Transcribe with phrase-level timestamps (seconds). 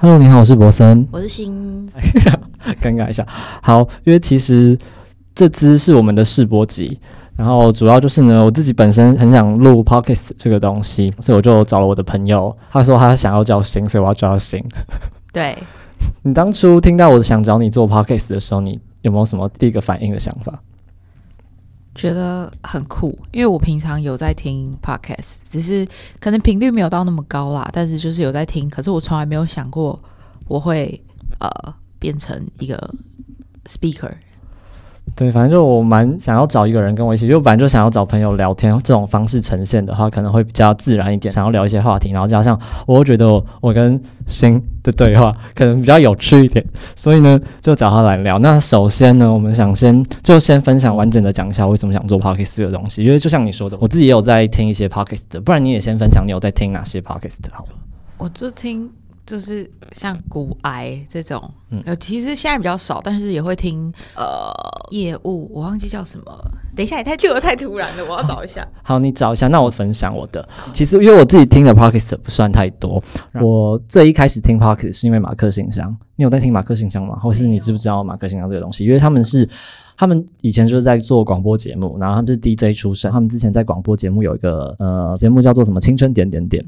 [0.00, 1.04] Hello，你好，我是博森。
[1.10, 1.90] 我是新，
[2.80, 3.26] 尴尬一下。
[3.60, 4.78] 好，因为其实
[5.34, 7.00] 这支是我们的试播集，
[7.34, 14.64] 然后主要就是呢，我自己本身很想录 podcast 这个东西，所以我就找了我的朋友，他说他想要叫新，所以我要叫他新。
[15.34, 15.58] 对，
[16.22, 20.62] 你当初听到我想找你做 podcast 的时候，你有没有什么第一个反应的想法？
[21.98, 25.86] 觉得很酷，因为我平常有在听 podcast，只是
[26.20, 30.00] 可能频率没有到那么高啦，但是就是有在听，可是我从来没有想过
[30.46, 31.02] 我会
[31.40, 32.94] 呃变成一个
[33.66, 34.14] speaker。
[35.16, 41.32] 对，反正就我蛮想要找一个人跟我一起，因为我本来就想要找朋友聊天，这种方式呈现的话，可能会比较自然一点。
[41.32, 43.26] 想要聊一些话题，然后加上我觉得
[43.60, 46.64] 我跟新的对话可能比较有趣一点，
[46.96, 48.38] 所以呢就找他来聊。
[48.38, 57.70] 那首先呢，我们想先就先分享完整的讲一下为什么想做 podcast 这个东西，因为就像你说的，我自己也有在听一些 podcast 的，不然你也先分享你有在听哪些 podcast 好了。
[58.18, 58.90] 我就听。
[59.28, 61.38] 就是像骨癌这种，
[61.84, 63.92] 呃，其实现在比较少，但是也会听。
[64.16, 64.50] 呃，
[64.90, 68.66] 业务我忘记叫什么，等一下也太就太突然了，我要找一下。
[68.82, 70.48] 好，你找一下，那我分享我的。
[70.72, 73.02] 其实因为我自己听的 podcast 不算太多，
[73.42, 75.94] 我最一开始听 podcast 是因为马克信箱。
[76.16, 77.18] 你有在听马克信箱吗？
[77.20, 78.86] 或是你知不知道马克信箱这个东西？
[78.86, 79.46] 因为他们是
[79.94, 86.64] 他们以前就是在做广播节目，然后他们是 DJ 出身，他们之前在广播节目有一个呃节目叫做什么青春点点点。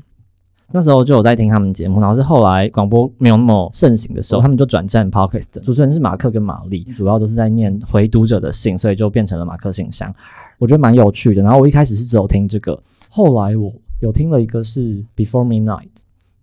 [0.73, 5.61] 那时候就有在听他们节目，然后是后来广播没有那么盛行的时候，他们就转战 podcast。
[5.63, 10.13] 主持人是马克跟玛丽，主要都是在念回读者的信，所以就变成了马克信箱。
[10.59, 11.43] 我觉得蛮有趣的。
[11.43, 15.89] 然后我一开始是只有听这个，后来我有听了一个是 Before Midnight，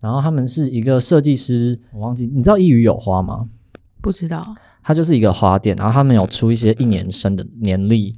[0.02, 3.48] 然后他们是一个设计师，我忘记你知道一语有花吗？
[4.02, 4.44] 不知道，
[4.84, 8.16] 它就是一个花店，然后他们有出一些一年生的年历。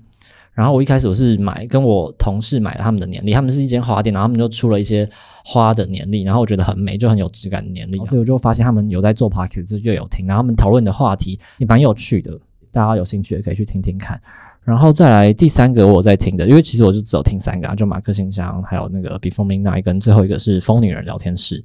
[0.60, 5.10] 然后我一开始我是买跟我同事买了他们的年历，他们是一间花店，然后他们就出了一些
[5.46, 12.38] 花的年历，然后我觉得很美，就很有质感的年历，所以我就发现他们有在做 p a r k 就有听，然后他们讨论的话题也蛮有趣的，
[12.74, 14.22] 大家有兴趣也可以去听听看。
[14.66, 21.64] 然后再来第三个我在听的，因为其实我就只有听三个，就马克信箱，还有那个 Before Midnight，跟最后一个是疯女人聊天室。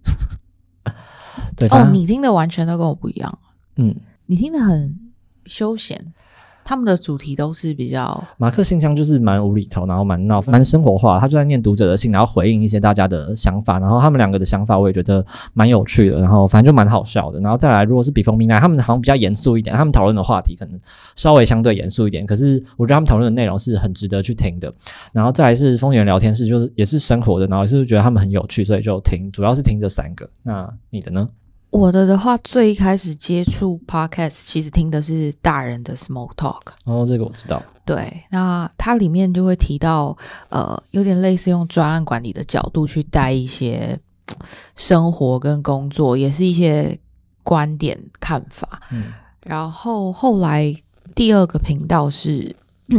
[1.56, 3.38] 对哦，你听的完全都跟我不一样，
[3.74, 3.92] 嗯，
[4.26, 4.96] 你听的很
[5.46, 6.14] 休闲。
[6.64, 11.20] 他们的主题都是比较马克信箱，就是蛮无厘头，然后蛮闹，蛮生活化。
[11.20, 13.78] 他就在念读者的信，然后回应一些大家的想法。
[13.78, 16.20] 然后他们两个的想法，我也觉得蛮有趣的。
[16.20, 17.38] 然后反正就蛮好笑的。
[17.40, 20.80] 然后再来，如果是比风明奈，他们好像比较严肃一点，他们讨论的话题可能
[21.16, 22.24] 稍微相对严肃一点。
[22.24, 24.72] 可是我觉得他们讨论的内容是很值得去听的。
[25.12, 30.28] 然后再来是风言聊天室，就是也是生活的，然后也是觉得他们很有趣，所以就听，主要是听这三个。
[30.42, 31.28] 那你的呢？
[31.74, 36.62] 我的的话，最一开始接触 podcast，其实听的是大人的 smoke talk。
[36.84, 37.60] 哦，这个我知道。
[37.84, 40.16] 对，那它里面就会提到，
[40.50, 43.98] 呃，有点类似用专案管理的角度去带一些
[44.76, 46.96] 生活跟工作，也是一些
[47.42, 48.80] 观点看法。
[48.92, 49.06] 嗯。
[49.42, 50.72] 然后后来
[51.16, 52.54] 第二个频道是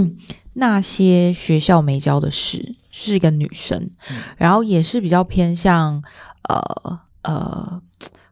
[0.51, 3.89] 那些学校没教的事，是一个女生，
[4.35, 6.03] 然后也是比较偏向
[6.49, 7.81] 呃呃。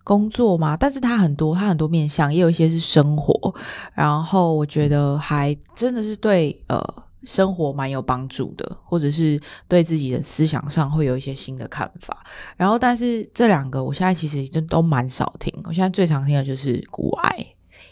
[0.03, 3.55] 工作嘛，但是他很多，他很多面向，也有一些是生活，
[3.93, 6.81] 然后我觉得还真的是对呃
[7.23, 12.21] 生活蛮有帮助的，或者是对自己的思想上会有一些新的看法。
[12.57, 17.45] 然后，但是这两个我现在其实真都蛮少听，我现在最常听的就是古爱，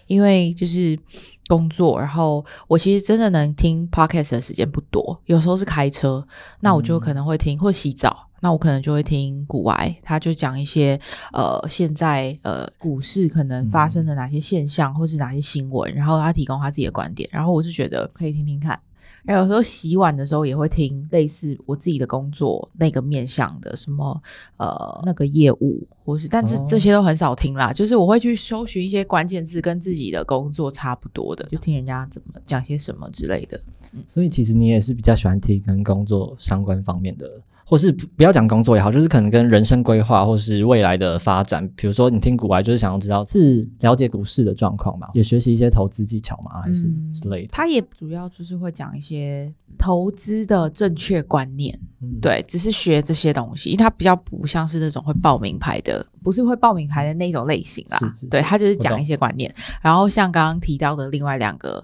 [0.08, 1.00] 因为就是
[1.48, 6.28] 工作，然后我其实真的能听 podcast 的时间不多，有时候是开车，
[6.60, 8.28] 那我就可能会听或洗澡。
[8.41, 11.00] 那我可能就会听古外，他就讲一些
[11.31, 18.78] 呃，现在呃股市可能发生的哪些现象，或是哪些新闻，然后他提供他自己的观点，然后我是觉得可以听听看。
[19.24, 24.19] 然后有时候洗碗的时候也会听类似我自己的工作那个面向的什么
[24.57, 27.72] 呃那个业务，或是但是这些都很少听啦。
[27.72, 33.62] 就是我会去搜寻一些关键字跟自己的工作差不多的，就听人家怎么讲些什么之类的。
[34.07, 37.30] 所以其实你也是比较喜欢听跟工作相关方面的。
[37.71, 47.47] 或是不要讲工作也好，就是可能跟人生规划或是未来的发展，比如说你听股外，就是想要知道是了解股市的状况嘛，也学习一些投资技巧嘛，还是之类的。
[47.50, 51.73] 他也主要就是会讲一些投资的正确观念，
[52.21, 57.97] 对，只是学这些东西，因为他比较不像是那种会报名牌的，不是会报名牌的那种类型啦。
[58.29, 61.81] 对他就是讲一些观念，然后像刚刚提到的另外两个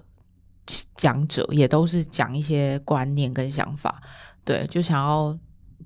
[0.96, 4.02] 讲者，也都是讲一些观念跟想法，
[4.44, 5.34] 对，就想要。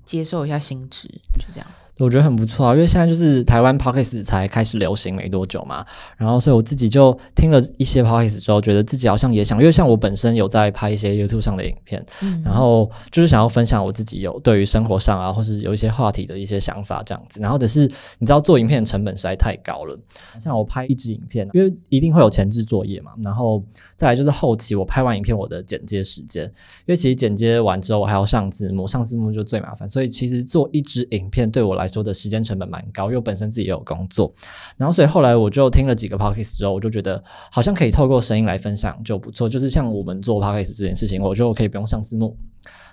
[0.05, 1.07] 接受一下新知，
[1.39, 1.67] 就这样。
[1.99, 5.85] 我觉得很不错啊，因为现在就是台湾 podcast 才开始流行没多久嘛，
[6.17, 17.39] 然后所以我自己就听了一些 podcast 之后，觉得自己好像也想，因为像我本身有在拍一些 YouTube 上的影片，嗯然后就是想要分享我自己有对于生活上啊，或是有一些话题的一些想法这样子。
[17.39, 17.81] 然后的是
[18.17, 19.95] 你知道做影片的成本实在太高了，
[20.41, 23.63] 像我拍一支影片，因为一定会有前置作业嘛，然后
[23.95, 26.51] 再来就是后期我拍完影片我的剪接时间，因
[26.87, 34.33] 为其实剪接完之后我还要上字幕，上字幕就最麻烦，所以其实做一支影片对我来说的时间成本蛮高，因为我本身自己也有工作，
[34.77, 42.35] 然后所以后来我就听了几个 podcast 之后，我就觉得好像可以透过声音来分享就不错，就是像我们做 podcast 这件事情，我就可以不用上字幕，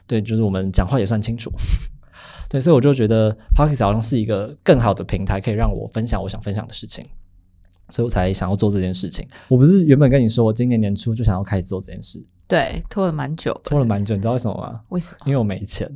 [0.06, 1.50] 对，就是我们讲话也算清楚。
[2.50, 7.04] 对，所以我就觉得 Podcast 好像是一个更好的平台，可以让我分享我想分享的事情，
[7.90, 9.24] 所以我才想要做这件事情。
[9.46, 14.80] 我不是原本跟你说，我今年年初就想要开始做这件事，对，拖了蛮久，拖了蛮久，你知道为什么吗？
[14.88, 15.18] 为什么？
[15.26, 15.88] 因为我没钱。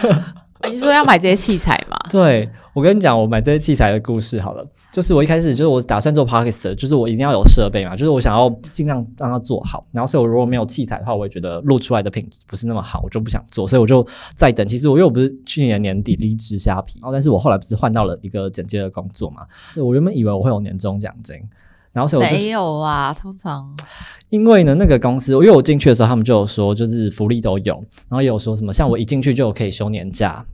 [0.70, 1.96] 你说要买这些器材吗？
[2.10, 9.86] 对我跟你讲，我买这些器材的故事好了，就是我一开始就是我打算做 Podcast，就是我一定要有设备嘛，就是我想要尽量让它做好。
[9.92, 14.66] 然后所以我如果没有器材的话，我也觉得录出来的品质不是那么好，我就不想做，所以我就在等。
[14.66, 19.42] 其实我因为我不是去年年底离职虾皮，然后但是我后来不是换到了一个剪接的工作嘛，
[19.76, 21.36] 我原本以为我会有年终奖金。
[21.94, 23.74] 然后所以我就没有啊，通常
[24.28, 27.74] 因为呢，那个公司，因为我进去的时候，他们就有说，就是福利都有，
[28.08, 30.44] 然后也有说什么，像我一进去就可以休年假，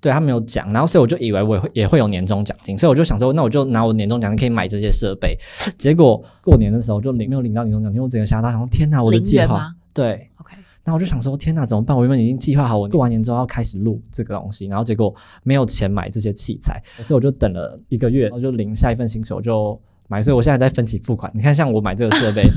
[0.00, 5.38] 对他没有讲，然后所以我就以为我也会也会有年终奖金，所以我就想说，那我就拿我年终奖金可以买这些设备。
[5.78, 10.28] 结果过年的时候就领没有领到年终奖金，我整个吓到，想说天哪，我的计划对。
[10.38, 11.96] OK，然后我就想说，天哪，怎么办？
[11.96, 20.20] 我原本已经计划好，我过完年之后要开始录这个东西，然后结果没有钱买这些器材，所以我就等了一个月，然后就领下一份薪水，我就买。
[20.20, 21.30] 所以我现在在分期付款。
[21.34, 22.50] 你看，像我买这个设备，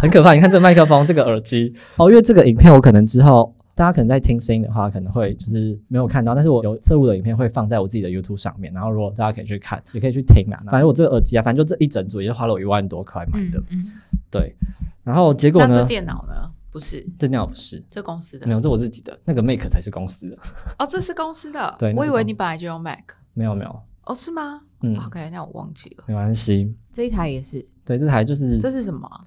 [0.00, 0.32] 很可怕。
[0.32, 10.62] 你看这个麦克风、这个耳机，哦，因为这个影片我可能之后大家可能在听声音的话，可能会就是没有看到，但是我有侧录的影片会放在我自己的 YouTube 上面，然后如果大家可以去看，也可以去听啊。
[10.70, 13.84] 反正我这个耳机啊，反正就这一整组也就花了我一万多块买的，嗯，
[14.30, 14.54] 对。
[15.02, 15.84] 然后结果呢那这？
[15.86, 16.50] 电脑呢？
[16.70, 17.80] 不是，这电脑不是。
[17.88, 20.36] 这公司的没有，这我自己的，那个 Make 才是公司的。
[20.78, 21.74] 哦，这是公司的。
[21.78, 22.98] 对我以为你本来就用 Mac。
[23.32, 24.62] 没有没有，哦，是吗？
[24.86, 26.04] 嗯，OK，那我忘记了。
[26.06, 26.70] 没关系。
[26.92, 29.20] 这一台也是，对，这台就是这是什么啊？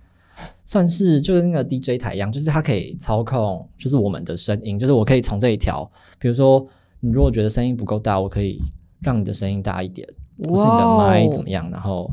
[0.66, 5.90] 算是就跟那个 DJ 台一样，就是它可以操控，就是我们的声音，就是我可以从这一条，
[6.20, 6.64] 比如说
[7.00, 8.62] 你如果觉得声音不够大，我可以
[9.02, 10.08] 让你的声音大一点，
[10.48, 12.12] 或是你的麦怎么样，然后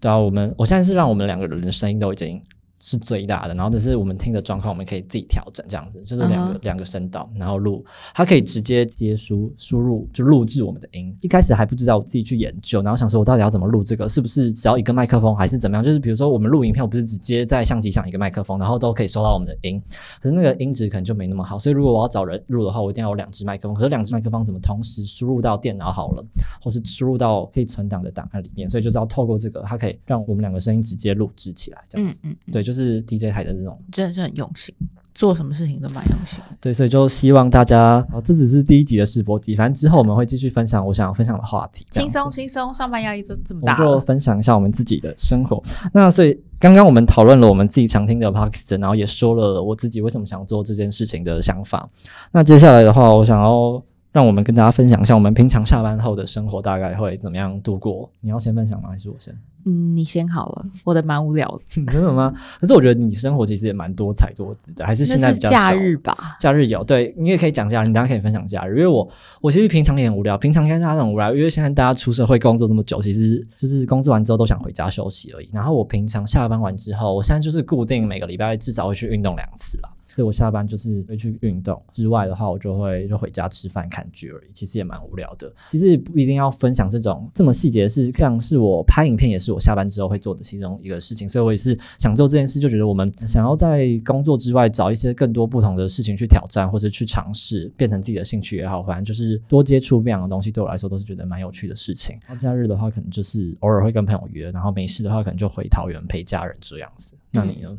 [0.00, 2.40] 对啊，我们我现在是让我们两个人的声音都已经。
[2.80, 7.84] 是最大的，然后只是我们听的状况，我们可以自己调整，这样子就是两个、两个声道，然后录，
[8.14, 11.14] 它可以直接接输输入就录制我们的音。
[11.20, 15.82] 一开始还不知道，我自己去研究，然后想说我到底要怎么录这个，是不是只要一个麦克风，还是怎么样？
[15.82, 19.82] 就是比如说我们录影片，我不是直接在相机上一个麦克风，然后都可以收到我们的音，
[20.20, 21.58] 可是那个音质可能就没那么好。
[21.58, 23.74] 所以如果我要找人录的话，我一定要有两只麦克风。
[23.74, 26.24] 可是两只麦克风怎么同时输入到电脑好了，
[26.62, 28.70] 或是输入到可以存档的档案里面？
[28.70, 32.22] 所以就是要透过这个，它可以让我们两个声音直接录制起来，这样子。
[32.24, 33.80] 嗯嗯，对，就是 DJ 台的这种。
[33.90, 34.74] 真的是很用心，
[35.14, 36.38] 做什么事情都蛮用心。
[36.60, 44.00] 对，所以就希望大家，哦，这只是第一集的试播集，反正之后我们会继续分享我想要分享的话题，轻松轻松，上班压力就这么我们就。
[44.00, 45.62] 分享一下我们自己的生活。
[45.94, 51.88] 那所以刚刚我们讨论了我们自己常听的 p a k i s t 然后也说了我自己为什么想做这件事情的想法。
[52.32, 58.10] 那接下来的话，我想要让我们跟大家分享一下我们平常下班后的生活大概会怎么样度过。
[58.20, 58.88] 你要先分享吗？
[58.90, 59.36] 还是我先？
[59.66, 61.84] 嗯，你先好了，我的蛮无聊的。
[61.92, 62.32] 真的吗？
[62.58, 66.16] 可是我觉得你生活其实也蛮多彩多姿的，还是现在比较少假日吧？
[66.40, 69.06] 假日有，对你也可以讲假日，你大家可以分享假日，因为我
[69.42, 75.50] 我其实平常也很无聊，平常跟大家很无聊，因为现在大家出社会工作这么久，其实就是工作完之后都想回家休息而已。
[75.52, 79.90] 然后我平常下班完之后，我现在就是固定每个礼拜至少会去运动两次啦。
[80.18, 85.48] 所以我下班就是会去运动，之外的话，我就会就回家吃饭看剧而已，其实也蛮无聊的。
[85.70, 102.18] 其实也不一定要分享这种这么细节的事，像是我拍影片也是我下班之后会做的其中一个事情，所以我也是想做这件事，就觉得我们想要在工作之外找一些更多不同的事情去挑战或者去尝试，变成自己的兴趣也好，反正就是多接触不一样的东西，对我来说都是觉得蛮有趣的事情。
[102.26, 107.14] 然后假日的话，可能就是偶尔会跟朋友约，然后没事的话，可能就回桃园陪家人这样子。
[107.30, 107.76] 那你呢？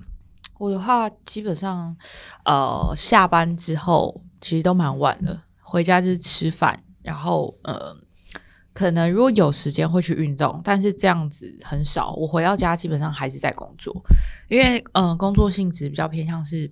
[0.60, 1.96] 我的话，基本上，
[2.44, 7.96] 呃，下班之后其实都蛮晚的，回家就是吃饭，然后呃，
[8.74, 12.12] 可能如果有时间会去运动，但是这样子很少。
[12.12, 13.96] 我回到家基本上还是在工作，
[14.50, 16.70] 因为嗯、呃，工作性质比较偏向是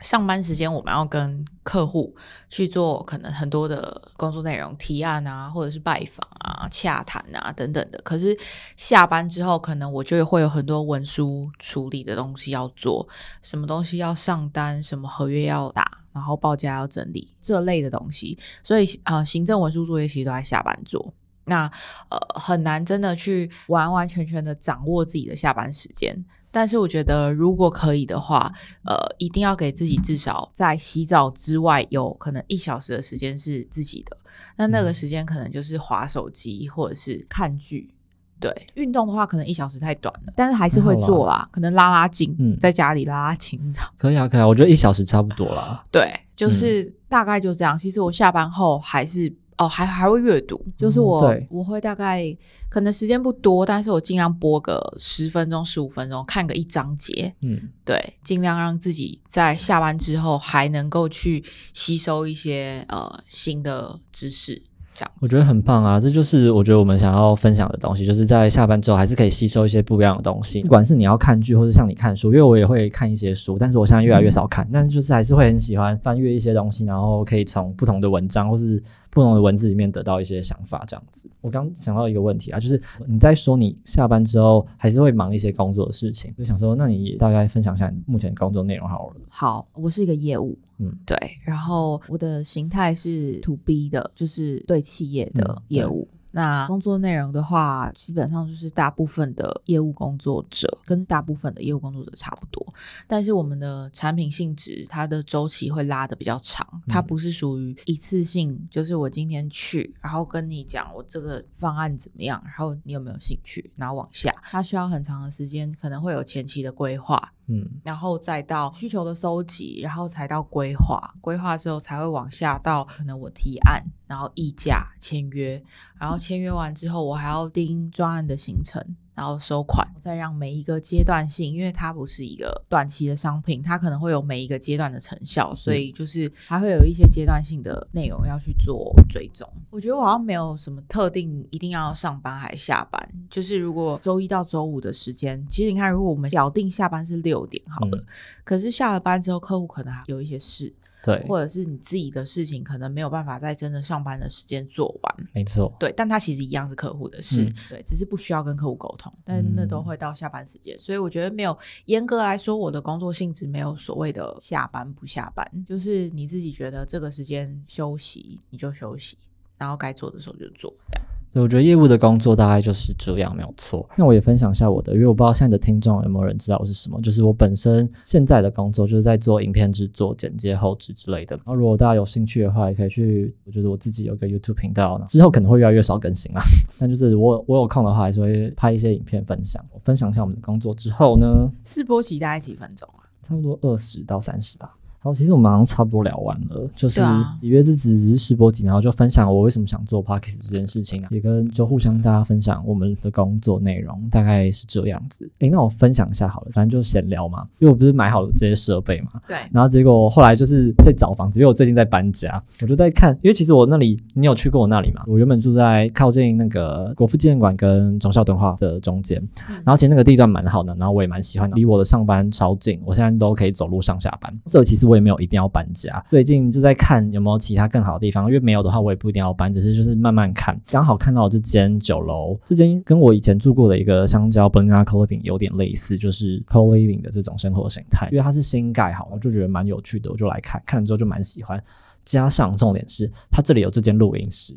[0.00, 2.14] 上班时间，我们要跟客户
[2.48, 8.00] 去做可能很多的工作内容、提案啊，或者是拜访啊、洽谈啊等等的。
[8.02, 8.36] 可是
[8.76, 13.06] 下班之后，可能我就会有很多文书处理的东西要做，
[13.42, 21.12] 什么东西要上单，什么合约要打，然后报价要整理这类的东西，所以呃，行政文书作业其实都在下班做。
[21.48, 21.70] 那
[22.10, 28.52] 呃很难真的去完完全全的掌握自己的下班时间，但是我觉得如果可以的话，
[28.84, 34.16] 呃，一定要给自己至少在洗澡之外有可能一小时的时间是自己的，
[34.56, 37.92] 那那个时间可能就是划手机或者是看剧。
[38.40, 43.90] 对，运动的话可能一小时太短了，但是还是会做啦，可能拉拉筋，嗯在家里拉拉筋，这样。
[43.98, 45.84] 可以啊，可以啊，我觉得一小时差不多啦。
[45.90, 47.76] 对，就是大概就这样。
[47.76, 52.24] 其实我下班后还是哦，还还会阅读，就是我、对我会大概
[52.70, 57.34] 可能时间不多，但是我尽量播个十分钟、十五分钟，看个一章节。
[57.42, 61.42] 嗯，对，尽量让自己在下班之后还能够去
[61.74, 64.62] 吸收一些呃新的知识，
[64.94, 65.10] 这样。
[65.20, 70.62] 我觉得很棒啊，这就是我觉得我们想要分享的东西，就是在下班之后还是可以吸收一些不一样的东西。
[70.62, 81.28] 不管是你要看剧，或是像你看书，因为我也会看一些书，但是我现在越来越少看，但是就是还是会很喜欢翻阅一些东西，然后可以从不同的文章或是不同的文字里面得到一些想法，这样子。
[81.40, 89.16] 我刚想到一个问题啊，就是你在说你下班之后还是会忙一些工作的事情，就想说，那你也大概分享一下你目前工作内容好了。
[89.28, 96.06] 好，我是一个业务，嗯，对，然后我的形态是 to B 的，就是对企业的嗯业务。
[96.30, 102.74] 那工作内容的话，基本上就是大部分的业务工作者跟大部分的业务工作者差不多，
[103.06, 117.64] 但是我们的产品性质它的周期会拉的比较长，它不是属于一次性，就是我今天去，然后跟你讲我这个方案怎么样，然后你有没有兴趣，然后往下，它需要很长的时间，可能会有前期的规划，嗯。
[117.82, 125.62] 然后再到需求的收集，然后才到规划，规划之后才会往下到可能我提案，然后议价、签约，
[125.98, 128.82] 然后签约完之后，我还要盯专案的行程，
[129.18, 139.44] 然后收款，再让每一个阶段性，因为它不是一个短期的商品，它可能会有每一个阶段的成效，所以就是还会有一些阶段性的内容要去做追踪。
[139.70, 148.06] 我觉得我好像没有什么特定一定要上班还下班，就是如果周一到周五的时间，其实你看，如果我们咬定下班是六点好了，嗯
[148.44, 150.72] 可是下了班之后，客户可能还有一些事，
[151.02, 155.28] 对，或者是你自己的事情，可能没有办法在真的上班的时间做完。
[155.32, 155.72] 没错。
[155.78, 169.16] 对，但它其实一样是客户的事，嗯对，只是不需要跟客户沟通，但那都会到下班时间，所以我觉得没有严格来说，我的工作性质没有所谓的下班不下班，就是你自己觉得这个时间休息你就休息，
[169.56, 171.17] 然后该做的时候就做，这样。
[171.30, 173.88] 对，我觉得业务的工作大概就是这样，没有错。
[173.96, 177.00] 那我也分享一下我的，因为我不知道现在的听众有没有人知道我是什么。
[177.02, 181.36] 就是我本身现在的工作就是在做影片制作、剪接、后置之类的。
[181.36, 186.40] 然后如果大家有兴趣的话，也可以去，我觉得我自己有个 YouTube 频道，之后可能会越来越少更新啦。
[186.80, 189.62] 但就是我我有空的话，还是会拍一些影片分享。
[189.72, 193.04] 我分享一下我们的工作之后呢，试播期大概几分钟啊？
[193.22, 194.77] 差不多二十到三十吧。
[195.00, 197.00] 好，其实我们好像差不多聊完了，就是
[197.40, 205.30] 约之只是试播集，然后就分享我为什么想做 podcast 这件事情啊，也跟就互相大家分享我们的工作内容，大概是这样子。
[205.38, 215.04] 诶，那我分享一下好了，反正就闲聊嘛，因为我不是买好了这些设备嘛，对，然后结果后来就是在找房子，因为我最近在搬家，我就在看，因为其实我那里，你有去过我那里吗？
[215.06, 219.22] 我原本住在靠近那个国父纪念馆跟忠孝敦化的中间，
[219.64, 241.62] 然后其实那个地段蛮好的，然后我也蛮喜欢的，离我的上班超近，我现在都可以走路上下班，所以其实我也没有一定要搬家，最近就在看有没有其他更好的地方，因为没有的话我也不一定要搬，只是就是慢慢看，刚好看到这间酒楼，这间跟我以前住过的一个香蕉 banana co living 有点类似，就是 co living 的这种生活形态，因为它是新盖好，我就觉得蛮有趣的，我就来看，看了之后就蛮喜欢，
[242.04, 244.56] 加上重点是它这里有这间录音室，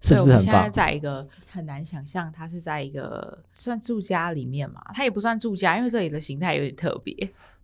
[0.00, 0.72] 是不是很棒现在棒？
[0.72, 4.80] 在一个很难想象，它是在一个算住家里面嘛？
[4.94, 7.14] 它也不算住家，因为这里的形态有点特别。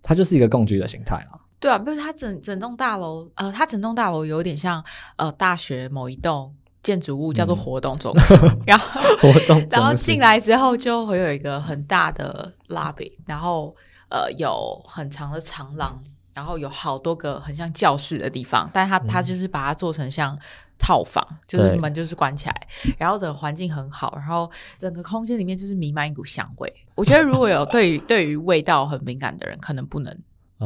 [0.02, 1.40] 它就是一个共居的形态啦。
[1.66, 4.84] 对啊，不是它整整栋大楼，呃，它整栋大楼有点像
[5.16, 13.74] 呃大学某一栋建筑物，叫做活动中心， 然后活动然后进来之后就会有一个很大的 lobby，然后
[14.10, 16.00] 呃有很长的长廊，
[16.36, 20.38] 然后有好多个很像教室的地方，但它它就是把它做成像
[20.78, 26.72] 套房，就是门就是关起来，然后整个环境很好，然后整个空间里面就是弥漫一股香味。
[26.94, 30.16] 我觉得如果有对于对于味道很敏感的人，可能不能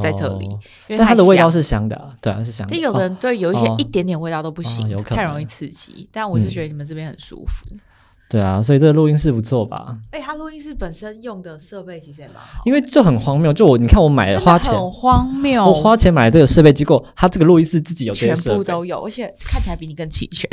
[0.01, 2.73] 在这里，哦因为太但它的味道是香的、啊，对啊，是香的。
[2.73, 6.09] 但有的人对有一些哦一点点味道都不行，哦有可能太容易刺激。
[6.13, 7.65] 但我是嗯觉得你们这边很舒服。
[8.29, 9.97] 对啊，所以这个录音室不错吧？
[10.13, 20.49] 哎、它录音室本身用的设备其实也蛮好，因为就很荒谬，就我你看我买了花钱，很荒谬，我花钱买了这个设备，结果它这个录音室自己有全部都有，而且看起来比你更齐全。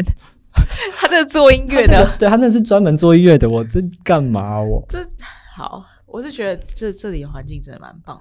[0.97, 4.83] 他这个做音乐的，对他那是专门做音乐的，我这干嘛我？
[4.89, 4.97] 这
[5.55, 8.19] 好，我是觉得这这里的环境真的蛮棒。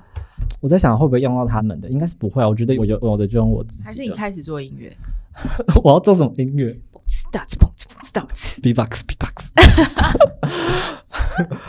[0.61, 2.49] 我在想会不会用到他们的，应该是不会啊。
[2.49, 3.89] 我觉得我有我的就用我自己的。
[3.91, 4.95] 还是你开始做音乐
[5.85, 9.53] 我要做什么音乐不知道，不知道，不知道？B-box B-box。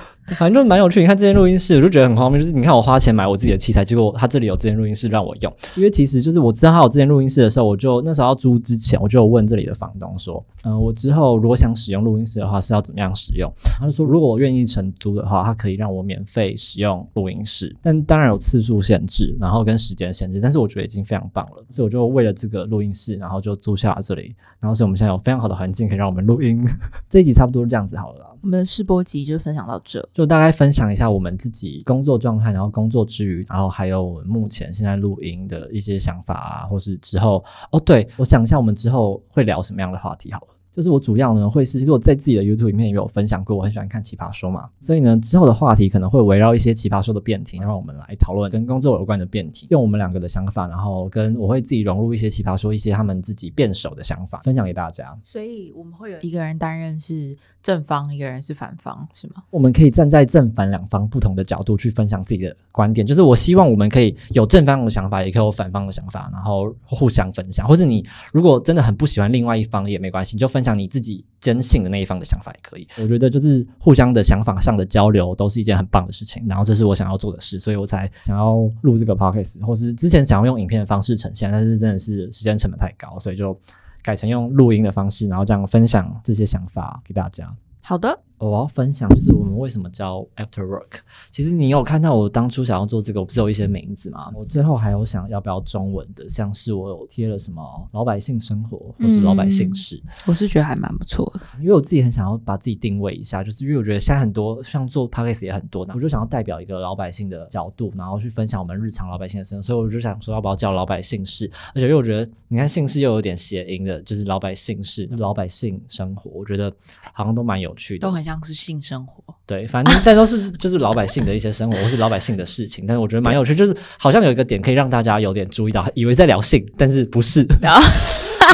[0.35, 0.99] 反正就蛮有趣。
[0.99, 2.39] 你看这间录音室，我就觉得很荒谬。
[2.39, 5.53] 就是你看我花钱买我自己的器材，结果他这里有这间录音室让我用。
[5.75, 13.51] 因为其实就是我知道他有这间录音室的时候，我就那时候要租之前，我就问这里的房东说，嗯、我之后如果想使用录音室的话，是要怎么样使用？
[13.79, 20.41] 他就说，如果我愿意承租的话，他可以让我免费使用录音室，但当然有次数限制，然后跟时间限制。
[20.41, 24.35] 但是我觉得已经非常棒了，所以我就为了这个录音室，然后就租下了这里。
[24.59, 26.67] 然后所以我们现在有非常好的环境可以让我们录音。
[27.09, 28.35] 这一集差不多这样子好了。
[28.41, 30.07] 我们的试播集就分享到这。
[30.17, 40.47] 就大概分享一下我们自己工作状态，然后工作之余，然后还有我们目前现在录音的一些想法啊，或是之后哦，对我想一下我们之后会聊什么样的话题好了。
[40.71, 55.15] 就是我主要呢会是，其实我在自己的 YouTube 影片也有分享过，我很喜欢看奇葩说嘛，所以呢之后的话题可能会围绕一些奇葩说的辩题，让我们来讨论跟工作有关的辩题，用我们两个的想法，然后跟我会自己融入一些奇葩说一些他们自己辩手的想法，分享给大家。
[55.23, 57.35] 所以我们会有一个人担任是
[57.67, 59.43] 正方，一个人是反方，是吗？
[59.49, 67.67] 我们可以站在正反两方不同的角度去分享自己的观点，就是我希望我们可以有正方的想法，也可以有反方的想法，然后互相分享。
[67.67, 72.87] 或者你如果真的很不喜欢另外一方也没关系，你就分享你自己坚信的那一方的想法也可以。
[73.01, 83.59] 我觉得就是互相的想法上的交流都是一件很棒的事情，然后这是我想要做的事，所以我才想要录这个 podcast，或是之前想要用影片的方式呈现，但是真的是时间成本太高，所以就
[84.07, 87.53] 改成用录音的方式，然后这样分享这些想法给大家。
[87.81, 90.99] 好的，我要分享就是我们为什么叫 After Work。
[91.31, 94.31] 其实你有看到我当初想要做这个，我不是有一些名字吗？
[94.35, 100.01] 我最后还有想要不要中文的，像是我有贴了什么老百姓生活，或是老百姓事。
[100.27, 101.41] 我是觉得还蛮不错的。
[101.59, 116.71] 因为我自己很想要把自己定位一下，就是因为我觉得现在很多像做 podcast 也很多，我就想要代表一个老百姓的角度，然后去分享我们日常老百姓的生活，所以我就想说要不要叫老百姓事，而且因为我觉得你看姓氏又有点谐音的，就是老百姓事、老百姓生活，我觉得
[117.13, 119.23] 好像都蛮有趣的，都很像是性生活。
[119.45, 127.47] 对，反正再都是就是老百姓的一些生活，或是老百姓的事情，但是我觉得蛮有趣，就是好像有一个点可以让大家有点注意到，以为在聊性，但是不是。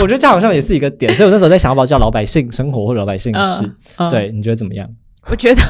[0.01, 3.69] 我觉得这好像也是一个点，所以我那时候在想要不要叫老百姓生活或老百姓事。
[3.97, 4.87] 嗯对，你觉得怎么样？
[5.29, 5.61] 我觉得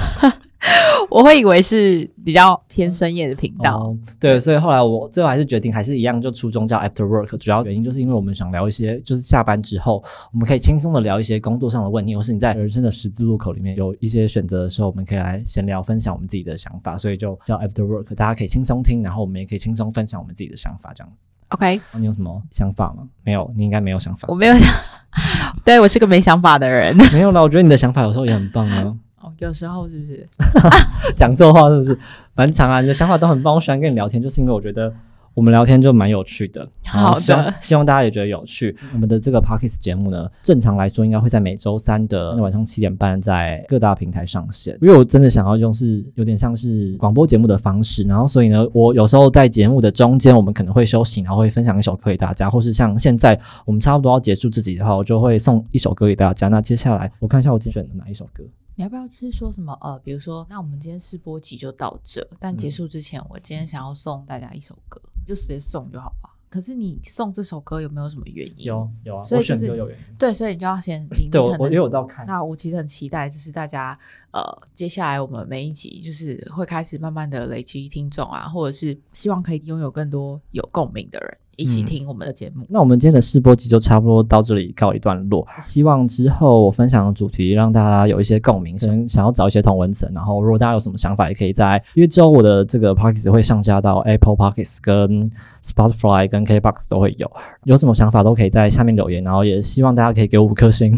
[1.09, 3.77] 我会以为是比较偏深夜的频道。
[3.77, 7.37] 哦，对，所以后来我最后还是决定还是一样，就初衷叫 After Work。
[7.37, 21.27] 主要原因就是因为我们想聊一些，就是下班之后，我们可以轻松的聊一些工作上的问题，或是你在人生的十字路口里面有一些选择的时候，我们可以来闲聊，分享我们自己的想法，所以就叫 After Work，大家可以轻松听，然后我们也可以轻松分享我们自己的想法，这样子。
[21.49, 23.03] OK，那你有什么想法吗？
[23.23, 24.33] 没有，你应该没有想法我。
[24.33, 24.67] 没有想，
[25.63, 26.95] 对我是个没想法的人。
[27.13, 28.95] 没有啦，我觉得你的想法有时候也很棒啊。
[29.33, 30.27] 哦，有时候是不是？
[31.15, 31.97] 讲错话是不是？
[32.35, 34.93] 蛮长啊，你的想法都很棒，我喜欢跟你聊天，就是因为我觉得
[35.33, 36.67] 我们聊天就蛮有趣的。
[36.85, 38.75] 好的希望希望大家也觉得有趣。
[38.93, 44.77] 我们的这个 Pockets 节目呢，正常来说应该会在每周三的晚上七点半在各大平台上线。
[44.81, 56.47] 因为我真的想要用是有点像是广播节目的方式，然后所以呢，我有时候在节目的中间，我们可能会休息，然后会分享一首歌给大家，或是像现在我们差不多要结束自己的话，我就会送一首歌给大家。
[56.47, 58.43] 那接下来我看一下我今天选的哪一首歌。
[58.75, 59.77] 你要不要就是说什么？
[59.81, 66.29] 呃，比如说，那我们今天试播集就到这，但结束之前，我今天想要送大家一首歌，就直接送就好了。
[66.49, 68.65] 可是你送这首歌有没有什么原因？
[68.65, 70.15] 有有啊，所以就是选歌有原因。
[70.17, 71.29] 对，所以你就要先听。
[71.31, 72.25] 对，我我因为我都要看。
[72.25, 73.97] 那我其实很期待，就是大家
[74.31, 74.41] 呃，
[74.73, 82.65] 接下来我们每一集就是会开始慢慢的累积听众啊，或者是希望可以拥有更多有共鸣的人一起嗯听我们的节目。
[82.69, 85.45] 那我们今天的试播集就差不多到这里告一段落。
[85.61, 90.11] 希望之后我分享的主题让大家有一些共鸣，想想要找一些同文层。
[90.13, 95.29] 然后如果大家有什么想法，也可以在因为之后我的这个 Pockets 会上架到 Apple Pockets 跟
[95.63, 97.29] Spotify 跟 KBox 都会有，
[97.63, 99.23] 有什么想法都可以在下面留言。
[99.23, 100.93] 然后也希望大家可以给我五颗星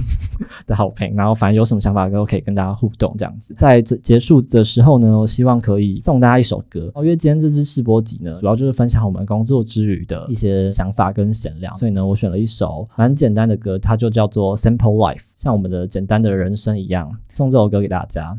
[0.68, 1.16] 的好评。
[1.16, 3.56] 然后反正有什么想法都可以跟大家互动这样子。
[3.58, 6.92] 在最结束的时候呢，我希望可以送大家一首歌。
[6.94, 18.36] 哦因为今天这支试播集呢，主要就是分享我们工作之余的一些些想法跟闲聊，所以呢，我选了一首蛮简单的歌，它就叫做《Simple Life》，像我们的简单的人生一样，送这首歌给大家。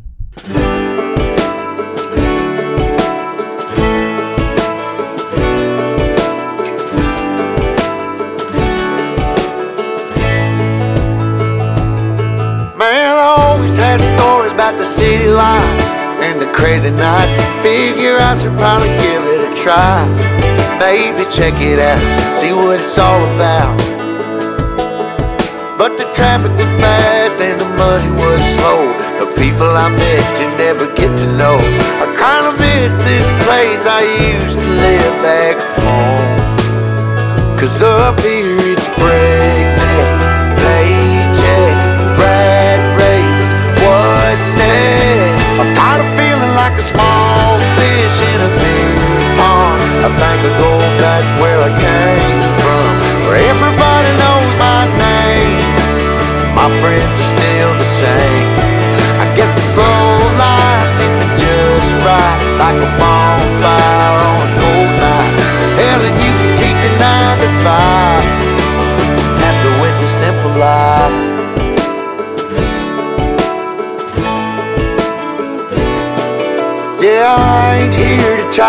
[12.78, 17.40] Man, always had stories about the city life and the crazy nights.
[17.62, 20.45] Figure I should probably give it a try.
[20.78, 22.00] Maybe check it out,
[22.36, 23.76] see what it's all about.
[25.78, 28.84] But the traffic was fast and the money was slow.
[29.20, 31.56] The people I met you never get to know.
[32.04, 34.02] I kinda miss this place I
[34.36, 36.46] used to live back home.
[37.58, 40.08] Cause up here it's breakneck,
[40.60, 41.74] paycheck,
[42.20, 43.52] rat race.
[43.80, 45.56] What's next?
[45.60, 48.75] I'm tired of feeling like a small fish in a big.
[50.04, 52.88] I think I'll go back where I came from,
[53.26, 55.66] where everybody knows my name.
[56.54, 58.48] My friends are still the same.
[59.22, 60.04] I guess the slow
[60.36, 63.15] life hit me just right, like a bonfire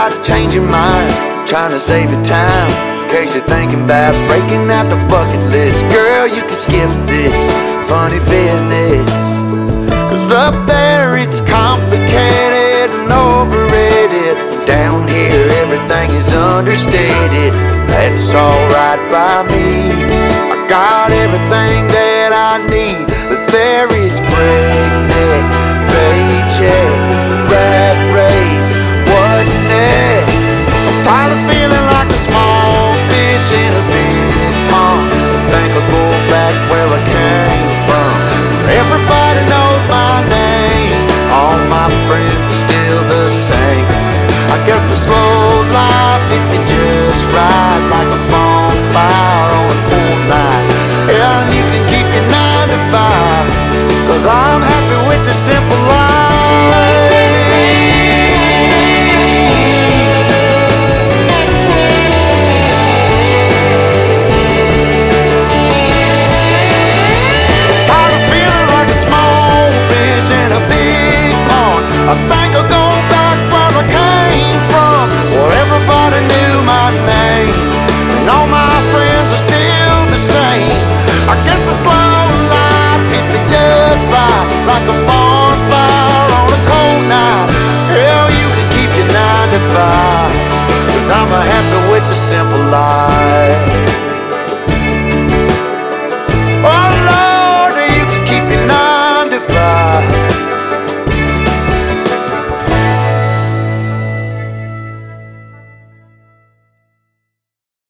[0.07, 1.47] try to change your mind.
[1.47, 2.69] Trying to save your time.
[3.03, 5.81] In case you're thinking about breaking out the bucket list.
[5.91, 7.45] Girl, you can skip this
[7.89, 9.07] funny business.
[10.09, 14.65] Cause up there it's complicated and overrated.
[14.65, 17.53] Down here everything is understated.
[17.87, 19.91] That's alright by me.
[20.51, 23.07] I got everything that I need.
[23.29, 23.96] But there